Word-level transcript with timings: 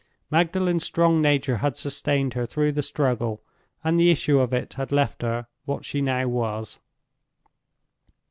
Magdalen's 0.31 0.83
strong 0.83 1.21
nature 1.21 1.57
had 1.57 1.77
sustained 1.77 2.33
her 2.33 2.47
through 2.47 2.71
the 2.71 2.81
struggle; 2.81 3.43
and 3.83 3.99
the 3.99 4.09
issue 4.09 4.39
of 4.39 4.51
it 4.51 4.73
had 4.73 4.91
left 4.91 5.21
her 5.21 5.45
what 5.65 5.85
she 5.85 6.01
now 6.01 6.27
was. 6.27 6.79